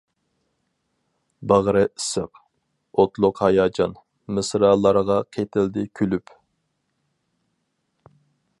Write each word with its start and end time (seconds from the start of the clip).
باغرى 1.51 1.83
ئىسسىق، 1.89 2.41
ئوتلۇق 3.03 3.41
ھاياجان، 3.47 3.93
مىسرالارغا 4.39 5.19
قېتىلدى 5.37 5.85
كۈلۈپ. 6.01 6.37